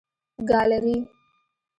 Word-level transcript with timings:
ګالري 0.49 0.95